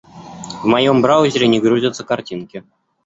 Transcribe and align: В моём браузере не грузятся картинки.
В 0.63 0.65
моём 0.65 1.03
браузере 1.03 1.47
не 1.47 1.59
грузятся 1.59 2.03
картинки. 2.03 2.63